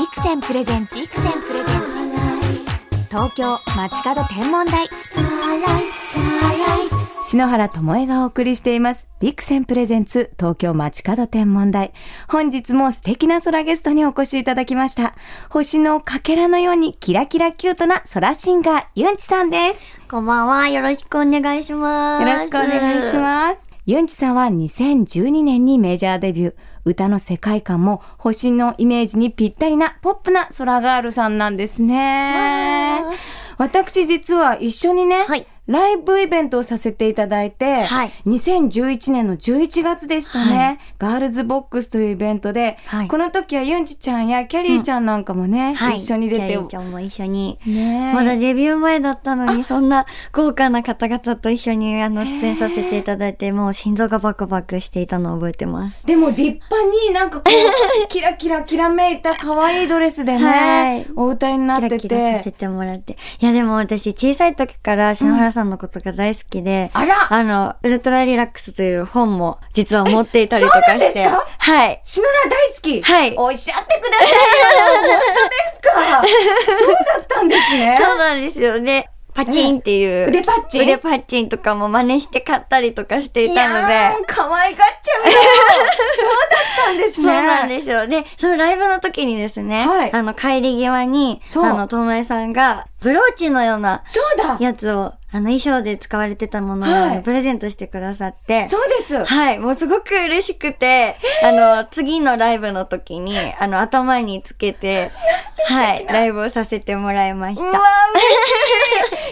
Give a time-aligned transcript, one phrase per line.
[0.00, 4.88] ビクセンプレゼンツビクセンプレゼンツ東京街角天文台
[7.26, 9.06] 篠原智恵がお送りしています。
[9.20, 11.92] ビクセンプレゼンツ東京街角天文台。
[12.28, 15.14] 本日も素敵な空ゲストにお越しいただきました。
[15.50, 19.82] 星のかけらのようにキラキラキュートな空シンガー、ユンチさんです。
[20.10, 20.66] こんばんは。
[20.68, 22.26] よろしくお願いします。
[22.26, 23.60] よろしくお願いします。
[23.84, 26.54] ユンチさんは2012年にメジャーデビュー。
[26.84, 33.02] 歌の世界観も星のイメージにぴったりなポップな空ガールさんなんですね。
[33.58, 45.96] 私実は一緒にね、はいライブイベントをさせていただいて、はい2011年の11月でしたね、はいガールズボックスというイベントで、はいこの時はユンチちゃんやキャリーちゃんなんかもね、はい。
[45.96, 47.58] 一緒に出てキャリーちゃんも一緒に。
[47.64, 56.04] ねえまだデビュー前だったのに、そんな豪華な方々と一緒にあの出演させていただいて、もう心臓がバクバクしていたのを覚えてます。
[56.04, 57.50] でも立派になんかこう、
[58.08, 61.98] キラキラきらめいた可愛いドレスでね、はいお歌いになってて。
[62.00, 63.16] キラキラさせてもらって。
[63.40, 70.98] いやでも私小さい時から篠原さんのことが大好きで、あらあの、ウルトラリラックスという本も実は持っていたりとかして。
[70.98, 71.46] ですか？
[71.58, 72.00] はい。
[72.04, 74.34] 篠原大好きはいおっしゃってくださいよ
[75.00, 75.90] 本当ですか
[76.78, 77.98] そうだったんですね。
[78.02, 79.10] そうなんですよね。
[79.32, 80.28] パチンっていう。
[80.28, 80.82] 腕パッチン？
[80.82, 83.92] 腕パッチンとかも真似して買ったりとかしていいたので。
[83.94, 87.26] やー、可愛がっちゃうよ そうだったんですね。
[87.26, 88.06] そうなんですよ。
[88.08, 94.58] で、そのライブの時にですね、はいあの、帰り際に、そうあの、ともえさんが、ブローチのようなそうだ。
[94.60, 97.22] やつを、あの、衣装で使われてたものを、はい。
[97.22, 99.24] プレゼントしてくださって、そうです。
[99.24, 105.12] はい、もうすごく嬉しくて、あの、次のライブの時に、あの、頭につけて、
[105.68, 107.78] はい、ライブをさせてもらいましうわた。
[107.78, 107.84] 嬉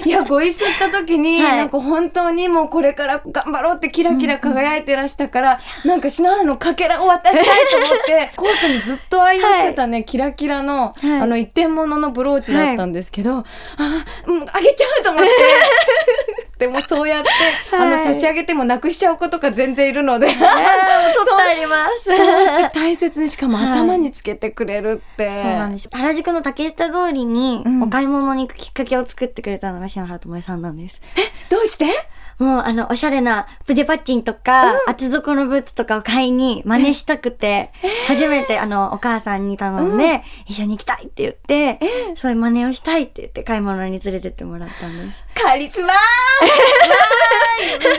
[0.03, 0.08] しい。
[0.08, 1.56] いや、ご一緒した時に、はい。
[1.56, 11.20] なんか本当にもうこれから頑張ろうってキラキラ輝いてらしたから、なんか篠原のかけらを渡したいと思って、コートにずっと愛用してたね、キラキラの、はい。
[11.20, 13.44] あの一点物のブローチだったんですけど、
[13.76, 15.30] あ、うん、あげちゃうと思って。
[16.58, 17.28] でもそうやって、
[17.72, 20.28] あの、はい差し上げてもなくしちゃう子とか全然いるので。
[20.28, 22.16] あーもう撮ってあります。
[22.16, 25.26] そうやって大切にしかもはい頭につけてくれるって。
[25.26, 25.88] そうなんです。
[25.92, 31.00] 原宿の竹下通りにうんお買い物に行くきっかけを作ってくれたのが篠原ともえさんなんです。
[31.48, 31.86] どうして？
[32.38, 37.71] もうあの、おしゃれな筆パッチンとか、厚底のブーツとかを買いに真似したくて、
[38.06, 41.81] 初めてあの、お母さんに頼んで、一緒に行きたいって言って、
[42.16, 45.25] そういう真似をしたいって言って買い物に連れてってもらったんです。
[45.34, 45.97] カリスマー
[47.59, 47.98] 嬉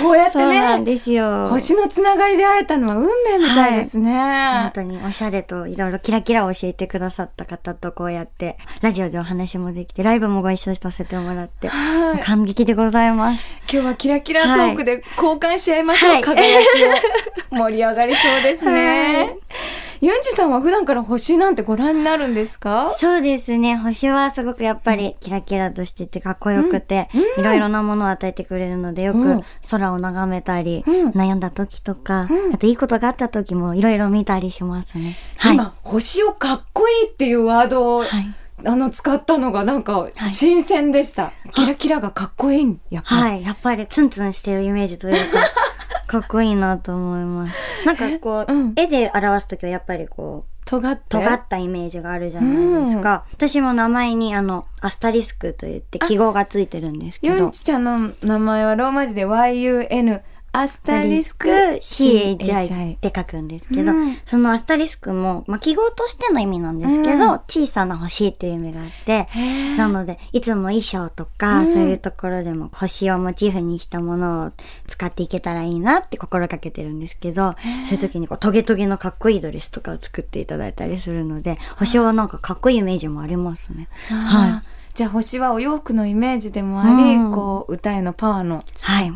[0.00, 1.48] こうやってそうなんね、ですよ。
[1.48, 4.12] 星のつながりで会えたのは運命みたいですね。
[4.12, 13.48] 本当におしゃれといろいろキラキラを教えてくださった方とこうやって、ラジオでお話もできて、ライブもご一緒させてもらって、はい感激でございます。
[13.70, 17.56] 今日はキラキラトークで交換し合いましょう、はい輝きを。
[17.56, 19.36] 盛り上がりそうですね。
[20.00, 22.94] はいユンジさんは普段から星なんてご覧になるんですか？
[22.98, 23.76] そうですね。
[23.76, 35.16] 星はすごくやっぱりキラキラとしててかっこよくて、いろいろなものを与えてくれるので、ようんく空を眺めたり、うん悩んだ時とか、うんあといいことがあった時もいろいろ見たりしますね。
[35.36, 35.54] はい。
[35.54, 38.34] 今、星をかっこいいっていうワードを、はい。
[38.64, 41.32] あの、使ったのがなんかはい新鮮でした。
[41.54, 43.20] キラキラがかっこいいんやっぱり。
[43.22, 43.42] はい。
[43.44, 45.38] やっぱりツンツンしてるイメージというか、
[46.08, 47.56] かっこいいなと思います。
[47.86, 51.02] なんかこう、 うん絵で表す時はやっぱりこう、尖って？
[51.08, 53.24] 尖ったイメージがあるじゃないですか。
[53.32, 57.50] 私も名前にあの、アスタリスクと言って記号がついてるんですけどユン。
[57.52, 60.20] チちゃんの名前はローマ字で YUN
[60.52, 64.16] アスタリスク CHI って書くんですけど、うん。
[64.24, 67.40] そのアスタリスクも、まあ、記号としての意味なんですけど、うん。
[67.48, 69.28] 小さな星っていう意味があって、
[69.76, 71.66] なので、いつも衣装とか、うん。
[71.72, 74.52] そういうところでも星をモチーフにしたものを
[74.86, 77.54] 使っていけたらいいなって心がけてるんですけど、
[77.86, 83.88] そういう時にこうトゲトゲのかっこいいドレスとかを作っていただいたりするので、星はなんかかっこいいイメージもありますね。
[84.08, 84.16] は。
[84.16, 84.62] はい。
[84.94, 87.32] じゃあ星はお洋服のイメージでもあり、うん。
[87.32, 88.64] こう歌へのパワーの。
[88.82, 89.12] はい。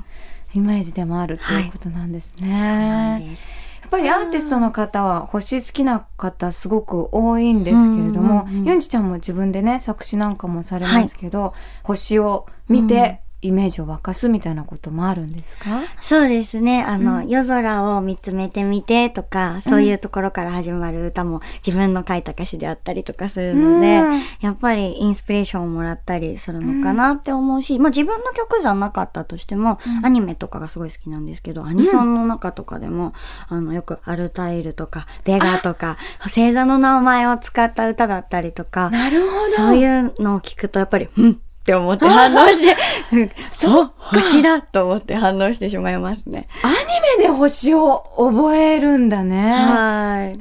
[0.55, 3.37] イメージでもあるっていうことなんですね。
[3.83, 16.83] やっぱりアーティストの方は星好きな方すごく多いんですけれども、ユンチちゃんも自分でね作詞なんかもされますけど、星を見てイメージを沸かすみたいなこともあるんですか、そうですね。
[16.83, 17.29] あの、うん。
[17.29, 24.21] 夜空を見つめてみてとか、そういうところから始まる歌も自分の書いた歌詞であったりとかするので、うん。
[24.41, 30.07] やっぱりインスピレーションをもらったりするのかなって思うし、まあ自分の曲じゃなかったとしても、うん。
[30.07, 33.13] アニメとかがすごい好きなんですけど、アニソンの中とかでも、
[33.49, 39.51] あの、よくアルタイルとか、ベガとか、星座の名前を使った歌だったりとか、なるほど。
[39.57, 42.77] そういうのを聞くとやっぱり、うんって思って 反応して、
[43.17, 46.49] うんそう、星だと思って反応してしまいますね。
[46.63, 46.75] アニ
[47.19, 49.53] メで星を覚えるんだね。
[49.53, 50.39] はい。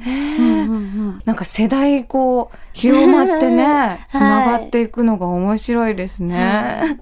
[1.24, 7.00] なんか世代こう広まってね、 つながっていくのが面白いですね。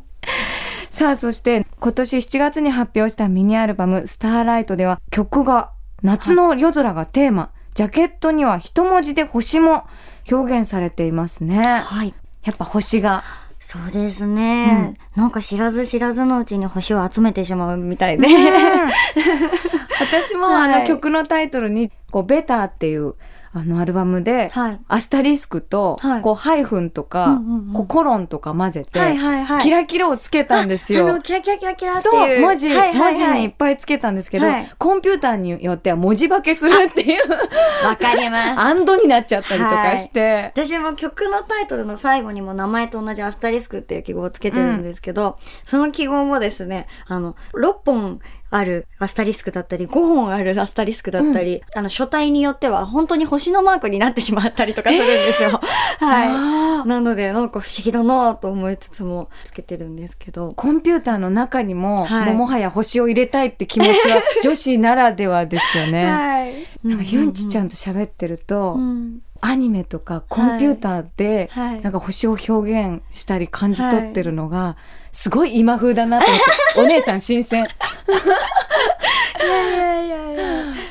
[0.90, 5.70] さあ、そして今年7月に発表したミニアルバムスターライトでは曲が
[6.02, 9.84] 夏の夜空がテーマ、ジャケットには一文字で星も
[10.30, 11.80] 表現されていますね。
[11.84, 12.12] はい。
[12.44, 13.24] やっぱ星が。
[13.70, 18.26] そうですね、なんか知らず知らずのうちに星を集めてしまうみたいで。
[20.00, 23.14] 私もあの曲のタイトルに、こう、ベターっていう、
[23.52, 29.62] あのアルバムで、はいアスタリスクと、はいこう、ハイフンとか、うんうんうんこうコロンとか混ぜて、はいはいはい。
[29.62, 31.20] キラキラをつけたんですよ。
[31.20, 32.40] キラキラキラキラってそう、いう。
[32.40, 37.22] 文字、はいはいはい文字にいっぱいつけたんですけど、はいコンピューターによっては文字化けするっていう、
[37.84, 38.60] わかります。
[38.60, 48.20] アンドになっちゃったりとかして、私も曲のタイトルの最後にも名前と同じアスタリスクっていう記号をつけてるんですけど、その記号もですね、あの、6本
[48.50, 55.50] あるアスタリスクだったり、5本あるアスタリスクだったり、あの、書体によっては本当に星のマークになってしまったりとかするんですよ。
[55.60, 56.88] はあい。
[56.88, 60.52] なので、なんか不思議だなと思いつつもつけてるんですけど。
[60.56, 66.10] コンピューターの中にも、はいもうもはや星を入れたいって気持ちは 女子ならではですよね。
[66.10, 66.66] はい。
[66.82, 74.76] なんかユンチちゃんんと喋ってると、うんアニメとかコンピューターで、はいなんか星を表現したり感じ取ってるのが、
[75.12, 76.40] すごい今風だなと思っ
[76.74, 77.64] て、 お姉さん新鮮。
[77.64, 80.44] いやいやいやいや。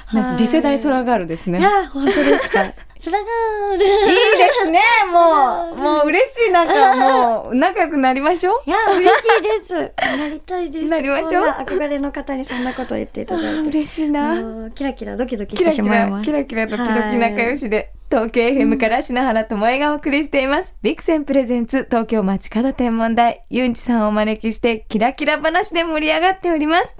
[0.05, 1.59] はい次世代空ガールですね。
[1.59, 2.73] いや、本当ですか。
[2.99, 3.25] それが
[3.73, 3.85] ある。
[3.85, 4.81] いいですね。
[5.13, 6.51] もう、もう嬉しい。
[6.51, 8.69] なんかもう、仲良くなりましょう。
[8.69, 10.17] いや、嬉しいです。
[10.17, 10.85] なりたいです。
[10.85, 13.69] なりましょう憧れの方にそんなことを言っていただいて。
[13.69, 14.69] 嬉しいな。
[14.75, 16.25] キラキラドキドキしてしまいます。
[16.25, 20.73] キラキラドキドキ仲良しで、東京 FM から篠原智恵がお送りしています。
[20.81, 26.95] ビクセンプレゼンツ東京街角天文台、ユンチさんをお招きして、キラキラ話で盛り上がっております。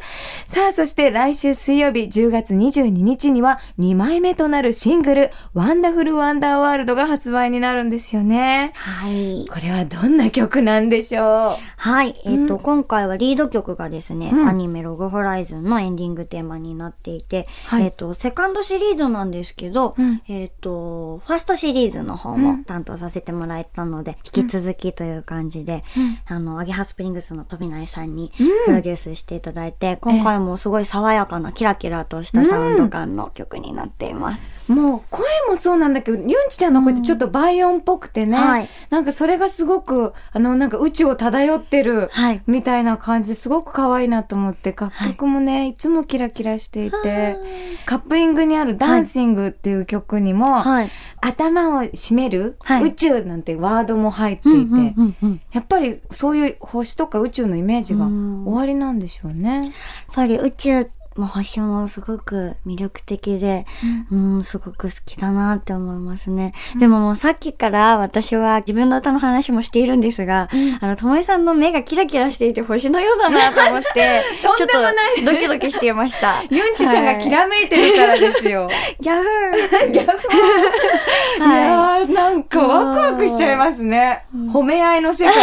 [0.47, 8.73] さあ、そして来週水曜日10月22日には2枚目となるシングル、 Wonderful Wonder World が発売になるんですよね。
[8.75, 9.47] はい。
[9.49, 12.21] これはどんな曲なんでしょはい。
[12.23, 26.19] えっ、と、うん今回はリード曲がですね、うんアニメログホライズンのエンディングテーマになっていて、はいえっ、と、セカンドシリーズなんですけど、うんえっ、と、ファーストシリーズの方も担当させてもらえたので、引き続きという感じで、うん。
[26.25, 28.47] あの、アゲハスプリングスの飛内さんにうん。
[28.65, 34.55] プロデュースしていただいて、今回もすごい爽やかなキラキラとしたサウンド感の曲になっています。
[34.69, 38.69] うもう声もそうなんだけど、ユンチちゃんの声ってちょっとバイオンっぽくてね、はい。
[38.89, 42.41] なんかそれがすごく、あの、なんか宇宙を漂ってる、はい。
[42.47, 47.37] みたいな感じですごく可愛いなと思って、楽曲もね、い、つもキラキラしていて、
[47.85, 50.88] カップリングにあるダンシングっていう曲にも、はい。
[51.21, 52.83] 頭を締める、はい。
[52.83, 55.41] 宇宙なんてワードも入っていて、うんうんうんうん。
[55.51, 58.43] やっぱりそういう星とか宇宙のイメージがうん。
[58.45, 59.65] 終わりなんでしょうね。
[59.65, 59.71] やっ
[60.13, 63.65] ぱり宇宙も星もすごく魅力的で、
[64.11, 66.53] うん、すごく好きだなって思いますね。
[66.79, 76.43] でももうさっきから私は自分の歌の話もしているんですが、あの、ともえさんの目がキラキラしていて星のようだなと思って、 とんでもないドキドキしていました。
[76.49, 78.69] ユンチちゃんがキラめいてるからですよ。
[78.99, 80.27] ギャフー ギャフ
[81.37, 84.25] いはやーなんかワクワクしちゃいますね。
[84.51, 85.41] 褒め合いの世界で。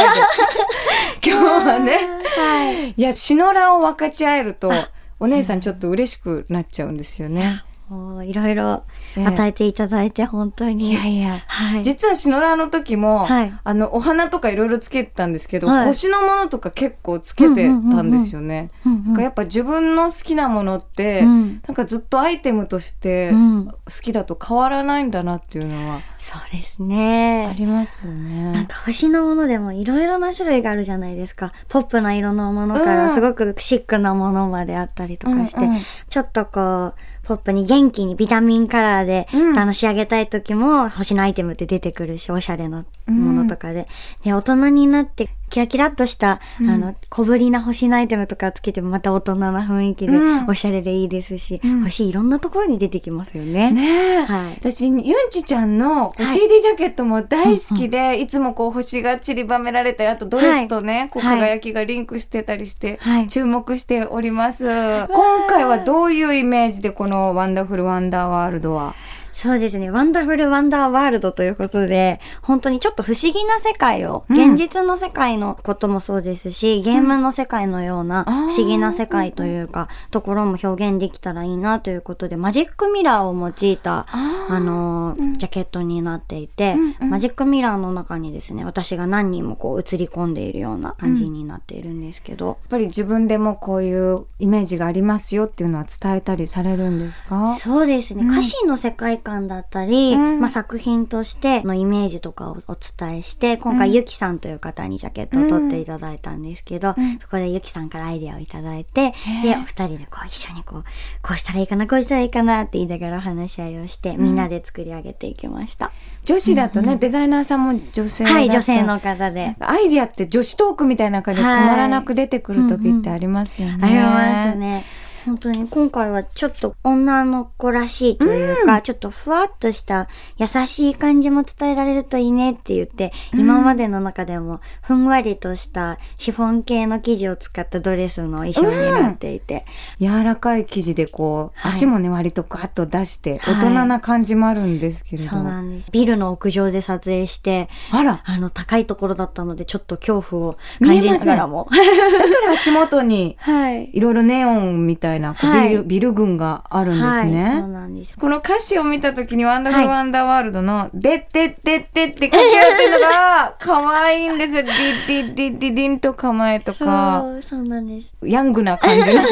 [1.31, 2.09] 今日はね。
[2.37, 2.91] はい。
[2.91, 4.71] いや、シノラを分かち合えると、
[5.19, 7.63] お姉さんちょっと嬉しくなっちゃうんですよね。
[7.89, 8.85] もういろいろ
[9.25, 10.91] 与えていただいて本当に。
[10.91, 11.39] いやいや。
[11.47, 11.83] はい。
[11.83, 17.71] 実はシノラの時も、はいあの、お花とかいろいろつけてたんですけど、はい星のものとか結構つけてた
[18.02, 18.71] んですよね。
[18.85, 27.55] うんうんなんかやっぱ自分の好きなものって、うんなんかずっとアイテムとしてうん好きだと変わらないんだなっていうのはそうですあね。
[27.59, 28.67] りますよなんね。
[28.69, 31.52] か星のものでもいろいろな種類があるじゃないですか。
[31.69, 36.95] ポップな色のものかうんらすごくシックなものまであったりとかして、うんうんちょっとこう、
[37.26, 43.88] ポップに元気にビタミンカラーで、うんあの仕上げたい時も星のアイテムって出てくるし、おしゃれなものとかで。
[44.23, 46.71] で、大人になってキラキラっとした、うん。
[46.71, 50.47] あの、小ぶりな星のアイテムとかつけてもまた大人な雰囲気で、うん。
[50.49, 51.85] おしゃれでいいですし、うん。
[51.85, 53.71] 星いろんなところに出てきますよね。
[53.71, 54.25] ねえ。
[54.25, 54.55] はい。
[54.61, 56.26] 私、ユンチちゃんのはい。
[56.26, 63.26] CD ジャケットも大好きで、いつもこう星が散りばめられたり、あとドレスとね、こうはい輝きがリンクしてたりして、はい。
[63.29, 64.65] 注目しております。
[64.65, 65.09] 今
[65.49, 68.95] 回はどういうイメージでこの Wonderful Wonder Worldは？
[69.37, 69.90] そうですね。
[69.90, 74.55] Wonderful Wonder Worldということで、本当にちょっと不思議な世界を、うん。
[74.55, 87.11] 現実の世界のこともそうですし、ゲームの世界のような不思議な世界というか、ところも表現できたらいいなということで、マジックミラーを用いた、ああのジャケットになっていて、うんうん。
[87.11, 97.57] マジックミラーの中にですね、私が何人もこう映り込んでいるような感じになっているんですけど、やっぱり自分でもこういうイメージがありますよっていうのは伝えたりされるんですか？
[97.61, 98.31] そうですね、うん。
[98.31, 110.85] 歌詞の世界観だったり、うんまあ、作品としてのイメージとかをお伝えして、今回うんゆきさんという方にジャケットを撮っていただいたんですけど、うんそこでゆきさんからアイデアをいただいて、へで、ーお二人でこう一緒にこう、
[111.23, 115.90] こうしたらいいかな、こうしたらいいかなって言いながら話し合いをして、みんなで作り上げていきました。
[116.25, 119.56] 女子だとね、デザイナーさんも女性だはい、と女性の方で。
[119.61, 123.78] アイディアって女子トークみたいな感じで止まらなく出てくる時ってありますよね。
[123.83, 124.85] ありますね。
[125.26, 139.64] 本当に今回はちょっと女の子らしいというか、ちょっとふわっとした優しい感じも伝えられるといいねって言って、うん今までの中でもふんわりとしたシフォン系の生地を使ったドレスの衣装になっていて、
[140.00, 145.90] 柔らかい生地でこう、はい足もね割とガッと出してはい大人な感じもあるんですけれど、そうなんです。
[145.90, 151.68] ビルの屋上で撮影して、あらあの高いところだったのでちょっと恐怖を感じながらも。
[151.71, 153.90] だから足元にはい。
[153.92, 157.44] いろいろネオンみたいなこうはいビル,、ビル群があるんですね。
[157.44, 158.18] はい、そうなんです。
[158.18, 164.62] この歌詞を見た時にワンダフルはいワンダーワールドの「でってってって」って書き合ってるのが 可愛いんですよ。
[165.08, 168.12] リリリリリンと構えとかそう、そうなんです。
[168.23, 169.23] ヤングな感じの。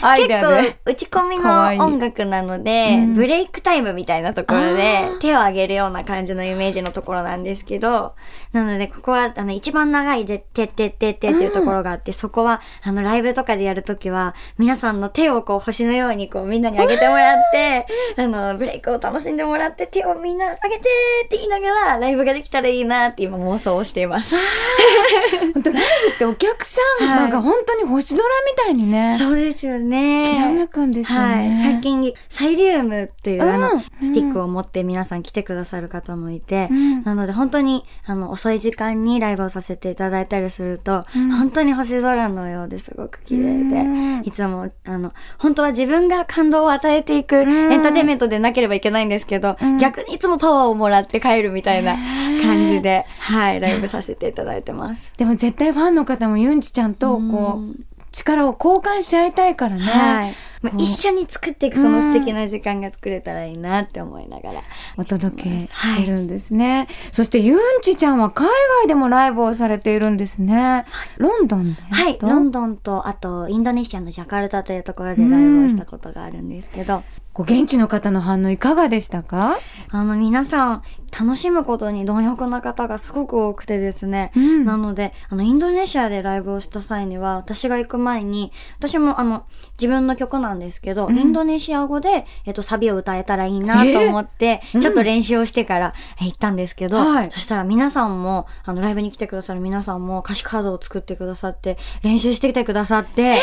[0.00, 3.14] 結構打ち込みの音楽なのでうん。
[3.14, 8.14] ブレイクタイムみたいなところで手を上げるような感じのイメージのところなんですけど
[8.52, 17.86] なのでここはあの一番長いで「てってってって」っていうところがあって、そこはあのライブとかでやるときは皆さんの手をこう星のようにこうみんなに上げてもらって
[18.16, 20.80] あのブレイクを楽しんでもらって手をみんな上げて
[21.26, 24.36] って言いながらライブができたらいいなって今妄想をしています。
[25.54, 27.30] 本当ライブってお客さんはい。
[27.30, 29.85] が本当に星空みたいにね、そうですよね。
[29.88, 31.60] きらめくんですよはい、ね。
[31.62, 33.80] 最近サイリウムっていう、あのうん。
[34.02, 37.02] スティックを持って皆さん来てくださる方もいて、うん。
[37.04, 41.30] なので本当にあの遅い時間にライブをさせていただいたりすると、うん。
[41.32, 44.22] 本当に星空のようですごく綺麗で、うん。
[44.24, 47.80] いつもあの本当は自分が感動を与えていくエん。
[47.80, 49.78] ンターテインメントでなければいけないんですけど、うん。
[49.78, 51.96] 逆にいつもパワーをもらって帰るみたいな
[52.42, 55.12] 感じで、はい、ライブさせていただいてます。
[55.16, 57.76] でも絶対ファンの方もユンチちゃんとこう、
[58.16, 59.82] 力を交換し合いたいからね。
[59.82, 60.34] はい。
[60.72, 64.62] まあ一緒に作っていくその素敵な時間が作れたらいいなって思いながら。
[64.96, 66.88] お届けしてるんですね。
[67.12, 68.46] そしてユンチちゃんは海
[68.82, 70.84] 外でもライブをされているんですね。
[71.18, 71.82] ロンドンで？
[71.90, 72.18] はい。
[72.18, 72.28] と？
[72.28, 79.58] ロンドンと、あと、インドネシアのジャカルタというところでライブをしたことがあるんですけど、こう現地の方の反応いかがでしたか？
[79.90, 80.82] あの、皆さん、
[81.18, 84.32] 楽しむことに貪欲な方がすごく多くてですね。
[84.34, 89.46] うんなので、あの、インドネシアでライブをした際には、私が行く前に、私もあの、
[89.78, 91.18] 自分の曲なんですけど、うん。
[91.18, 94.80] インドネシア語で、えっと、サビを歌えたらいいなと思って、うん。
[94.80, 97.30] ちょっと練習をしてからえ行ったんですけど、はい。
[97.30, 103.38] そしたら皆さんも、あの、ライブに来てくださる皆さんも歌詞カードを作ってくださって、練習してきてくださって、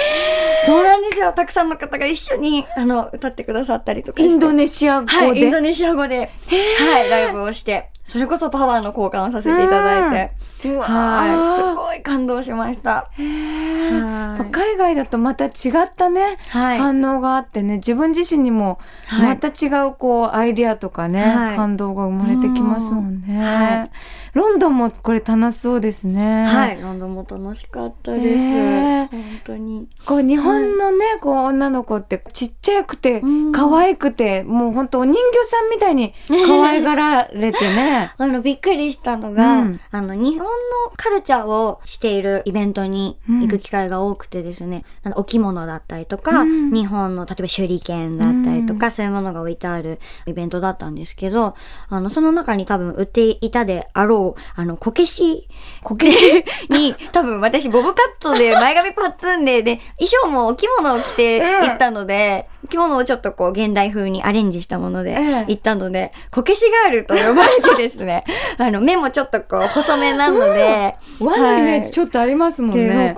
[0.66, 1.34] そうなんですよ。
[1.34, 4.32] たくさんの方が一緒に、あの、歌ってくださったりとかして。
[4.32, 5.14] インドネシア語で？
[5.14, 6.32] はい、インドネシア語で、
[6.80, 10.30] はい、ライブをして、それこそパワーの交換をさせていただい
[10.64, 11.83] て、うわはい、すーごい
[12.14, 13.10] 感動しました。
[13.12, 14.52] はい。
[14.52, 15.52] 海外だとまた違っ
[15.96, 16.78] たね、はい。
[16.78, 19.36] 反応があってね自分自身にもはい。
[19.36, 21.56] また違うこうアイデアとかね、はい。
[21.56, 23.40] 感動が生まれてきますもんね、うん。
[23.40, 23.92] はい。
[24.34, 26.46] ロンドンもこれ楽しそうですね。
[26.46, 29.08] はい、ロンドンも楽しかったです。
[29.12, 29.88] 本当に。
[30.06, 33.52] こう日本のね、こう女の子ってちっちゃくてうん。
[33.52, 36.14] 可愛くて、もう本当お人形さんみたいに
[36.48, 38.12] 可愛がられてね。
[38.18, 39.80] あの、びっくりしたのが、うん。
[39.92, 40.52] あの、日本の
[40.98, 46.74] カルチャーをしているイベントに行く機会が多くてですね、あのお着物だったりとか、うん。
[46.74, 51.56] 日本の、例えば手裏剣だったりとか、そういうものが置いてあるイベントだったんですけど、
[51.88, 55.48] あの、その中に多分売っていたであろう、あの、こけし
[55.82, 56.44] こけし？
[56.70, 65.46] に、 多分私ボブカットで前髪パッツンで、で、衣装もお着物を着て行ったので、着物をちょっとこう現代風にアレンジしたものでええ。
[65.48, 68.24] 行ったので、こけしガールと呼ばれてですね、
[68.58, 73.16] あの、目もちょっとこう細めなので、和のイメージちょっとありますもんね。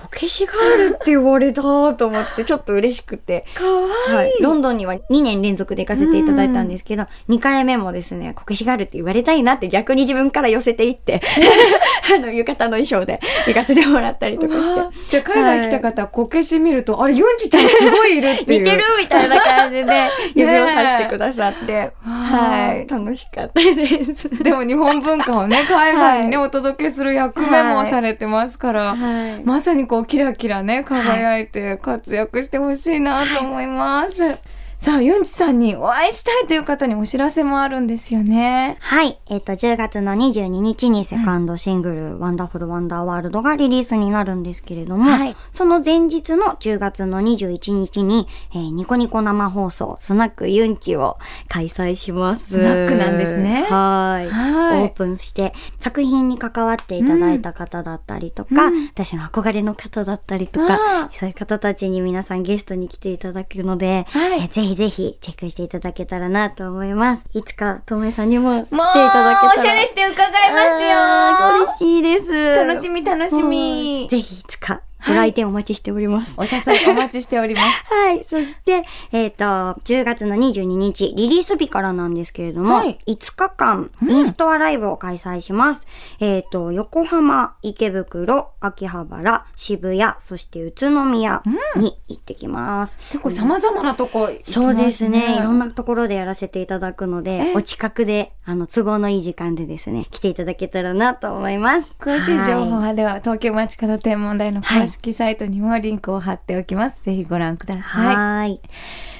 [0.00, 3.44] こけしガールって言われたと思って、 ちょっと嬉しくて。
[3.54, 4.14] かわいい。
[4.14, 4.32] はい。
[4.40, 11.20] ロンドンには2年連続で行かせていただいたんですけど、2回目もですね、こけしガールって言われたいなって逆に自分から寄せていって、
[12.14, 14.98] あの、浴衣の衣装で 行かせてもらったりとかして。
[15.10, 18.64] じゃあ海外来た方はこけし見ると、あれユンジちゃんすごいいるっていう。
[18.64, 24.28] 似てるみたいな感じで指をさしてくださって、あはい、楽しかったです。
[24.42, 28.96] でも日本文化をね海外にね、はお届けする役目もされてますから、は
[29.36, 34.38] いまさにこうキラキラね輝いて活躍してほしいなと思います。
[34.80, 38.76] さあ、ユンチさんにお会いしたいという方にお知らせもあるんですよね。
[38.78, 39.18] はい。
[39.28, 51.18] えっ、と、10月の22日にセカンドシングル、ワンダフルワンダーワールドがリリースになるんですけれども、はいその前日の10月の21日に、えーニコニコ生放送、スナックユンチを
[51.48, 52.54] 開催します。
[52.54, 54.30] スナックなんですねはい。
[54.30, 67.24] はいオープンして、作品に関わっていただいた方だったりとか、うん私の憧れの方だったりとあかー、そういう方たちに皆さんゲストに来ていただけるので、はいえーぜひぜひチェックしていただけたらなと思います。
[67.34, 69.52] いつか、とめさんにも来ていもう、ただけたら。
[69.56, 71.66] おしゃれして伺いますよ。
[71.78, 72.56] 嬉しいです。
[72.64, 76.34] 楽しみ楽しみうんぜひいつかご来店お待ちしております。
[76.36, 76.50] お誘
[76.86, 77.66] いお待ちしております。
[77.92, 78.26] はい。
[78.28, 85.86] そして、えっ、と、10月の22日、リリース日からなんですけれども、はい5日間、インストアライブを開催します。
[86.20, 91.42] えっ、と、横浜、池袋、秋葉原、渋谷、そして宇都宮
[91.76, 92.98] に行ってきます。
[93.10, 94.40] 結構様々なとこね。
[94.44, 95.36] そうですね。
[95.36, 101.94] いろんなところでやらせていただくのでえ、お近くで、あの、都合のいい時間でですね、来ていただけたらなと思います。
[101.98, 106.98] 詳しい情報ははでは、東京町角天文台の公式サイトにもリンクを貼っておきます。
[107.02, 107.82] ぜひご覧くだい。
[107.82, 108.16] さい。
[108.16, 108.60] はい。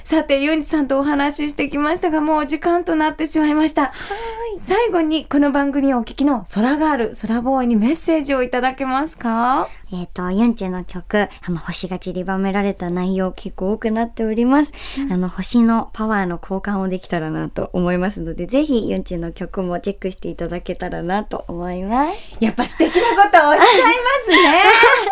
[0.04, 3.92] さて、ユンジさんとお話ししてきましたが、もうお時間となってしまいました。
[4.60, 9.68] 最後に、この番組をお聞きの空ガール、空ボーイにメッセージをいただけますか？
[9.92, 14.72] えっ、と、ユンチェの曲、あの、星が散りばめられた内容結構多くなっております。
[15.10, 22.18] あの、星のパワーの交換をできたらなと思いますので、ぜひユンチェの曲もチェックしていただけたらなと思います。
[22.40, 23.66] やっぱ素敵なことをおっしゃいま
[24.24, 24.62] すね。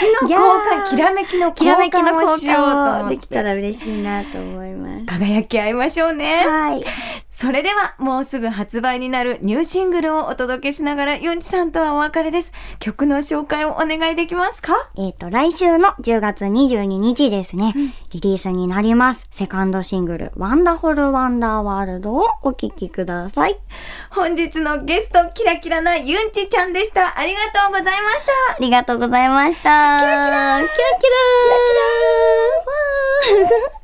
[0.00, 3.42] 星の交換、ーきらめきのき交らめきの換をしようとできたて。
[3.42, 5.04] ら嬉しいなと思います。
[5.04, 6.46] 輝き合いましょうね。
[6.46, 6.84] はい。
[7.40, 12.52] それでは、もうすぐ発売になるニューシングルをお届けしながら、ユンチさんとはお別れです。
[12.80, 14.74] 曲の紹介をお願いできますか？
[14.98, 17.72] えっ、と、来週の10月22日ですね、
[18.12, 19.26] リリースになります。
[19.30, 23.58] セカンドシングル、ワンダフルワンダーワールドをお聴きください。
[24.10, 27.18] 本日のゲスト、キラキラなユンチちゃんでした。
[27.18, 28.32] ありがとうございました。
[28.58, 29.98] ありがとうございました。
[29.98, 31.04] キラキラキラキ
[33.40, 33.79] ラキラ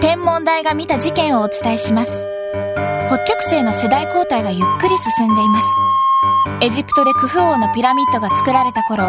[0.00, 2.24] 天文台が見た事件をお伝えします。
[3.08, 5.68] 北極星の世代交代がゆっくり進んでいます。
[6.62, 9.04] エジプトでクフ王のピラミッドが作られた頃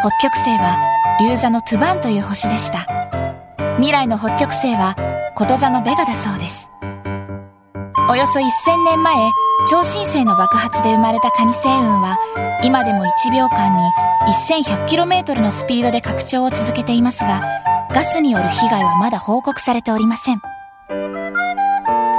[0.00, 0.76] 北極星は
[1.20, 2.86] 竜座のトゥバンという星でした。
[3.76, 4.96] 未来の北極星は
[5.34, 6.68] こと座のベガだそうです。
[8.10, 8.44] およそ1000
[8.84, 9.16] 年前
[9.66, 12.18] 超新星の爆発で生まれたカニ星雲は
[12.62, 13.82] 今でも1秒間に
[14.50, 17.40] 1100km のスピードで拡張を続けていますが
[17.94, 20.40] ガスによる被害はまだ報告されておりません。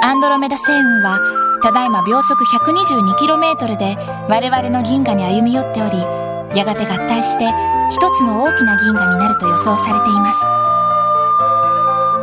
[0.01, 1.19] アンドロメダ星雲は
[1.61, 3.97] ただいま秒速 122km で
[4.29, 5.97] 我々の銀河に歩み寄っており
[6.57, 7.51] やがて合体して
[7.91, 10.39] 一つの大きな銀河になると予想されています。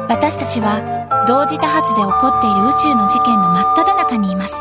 [0.08, 0.80] 私たちは
[1.28, 4.54] 同時多発で起こっている宇宙の事件の真っ只中にいます。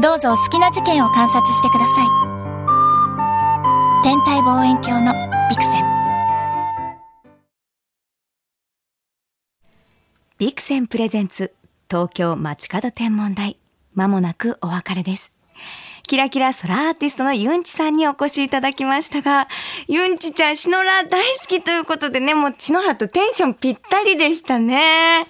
[0.00, 2.06] どうぞお好きな事件を観察してください。
[4.04, 5.11] 天体望遠鏡の
[10.72, 11.52] ビクセンプレゼンツ
[11.90, 13.58] 東京街角天文台
[13.92, 15.34] まもなくお別れです
[16.06, 19.48] キラキラソラアーティストのユンチさんにお越しいただきましたが、
[19.86, 25.26] ユンチちゃん、シノラ大好きということでね、もう篠原とテンションぴったりでしたね。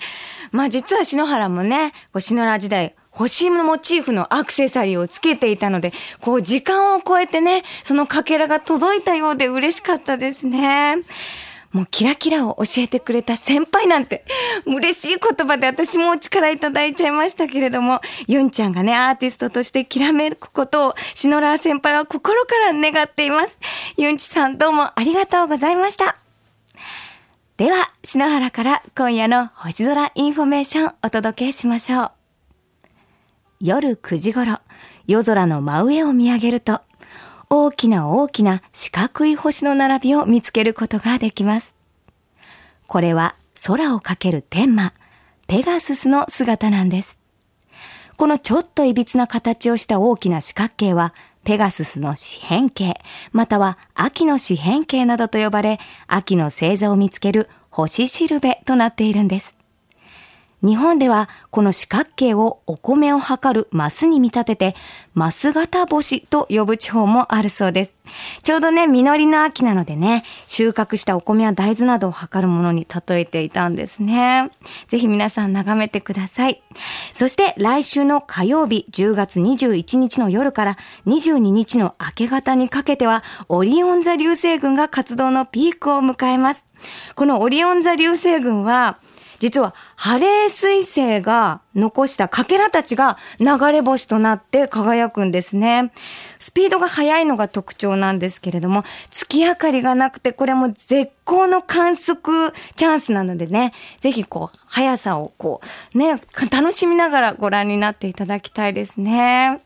[0.50, 10.96] まあ実は篠原もね、こうシノラ時代、星のモチーフのアクセサリーをつけていたので、こう時間を超えてね、そのかけらが届いたようで嬉しかったですね。
[11.72, 14.24] もうキラキラを教えてくれた先輩なんて、
[14.66, 23.58] 嬉しい言葉で私もお力いただいちゃいましたけれども、ユンちゃんがね、アーティストとしてきらめくことを、シノラー先輩は心から願っています。
[23.96, 26.16] ユンチさんどうもありがとうございました。
[27.56, 32.12] では、篠原から今夜の星空インフォメーションお届けしましょう。
[33.61, 34.58] 夜9時頃、
[35.06, 36.82] 夜空の真上を見上げると、
[37.54, 41.74] 大きな大きな四角い星の並びを見つけることができます。
[42.86, 43.36] これは
[43.66, 44.94] 空をかける天馬、
[45.48, 47.18] ペガススの姿なんです。
[48.16, 51.12] このちょっといびつな形をした大きな四角形は、
[51.44, 52.98] ペガススの四辺形、
[53.32, 59.54] または秋の四辺形などと呼ばれ、秋の星座を見つける星しるべとなっているんです。
[60.62, 64.75] 日本ではこの四角形をお米を測るマスに見立てて、
[65.14, 67.94] マス型星と呼ぶ地方もあるそうです。
[68.44, 74.51] ちょうどね、実りの秋なのでね、収穫したお米や大豆などを測るものに例えていたんですね。
[74.87, 76.62] ぜひ皆さん眺めてください。
[77.12, 86.64] そして来週の火曜日10月21日の夜から22日の明け方にかけては、オリオン座流星群が活動のピークを迎えます。
[87.14, 88.98] このオリオン座流星群は、
[89.42, 95.92] 実は、ハレー彗星が残したかけらたちが流れ星となって輝くんですね。
[96.38, 105.61] スピードが速いのが特徴なんですけれども、月明かりがなくて、これも絶好の観測チャンスなのでね、ぜひこう、速さをこ
[105.92, 106.20] う、ね、
[106.52, 109.59] 楽しみながらご覧になっていただきたいですね。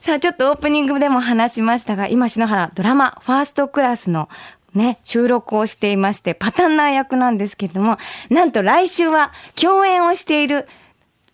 [0.00, 4.28] さあ、ちょっとオープニングでも話しましたが、今、篠原ドラマ、ファーストクラスの
[4.78, 7.98] ね、収録をしていまして、パタンナー役なんですけども、
[8.30, 10.68] なんと来週は共演をしている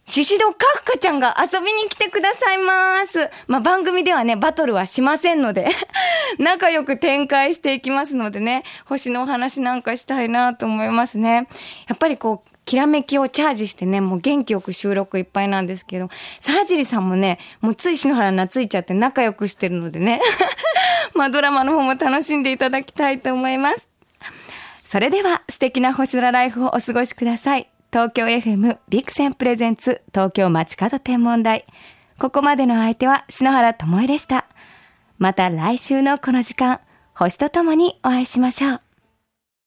[0.07, 3.31] シシドカフカちゃんが遊びに来てくださいます。
[3.47, 5.69] まあ、番組ではね、バトルはしませんので
[6.39, 11.49] 仲良く展開していきますのでね、星のお話なんかしたいなと思いますね。
[11.87, 16.09] やっぱりこう、きらめきをチャージしてね、もう元気よく収録いっぱいなんですけど、
[16.41, 20.21] サージリさんもね、もうつい篠原懐いちゃって仲良くしてるのでね。
[21.15, 23.89] まあドラマの方も楽しんでいただきたいと思います。
[24.83, 27.69] それでは素敵な星空ライフをお過ごしください。
[27.93, 31.65] 東京 FM ビクセンプレゼンツ東京街角天文台。
[32.19, 34.47] ここまでの相手は篠原智恵でした。
[35.19, 36.81] また来週のこの時間、
[37.15, 38.84] 星とともにお会いしましょう。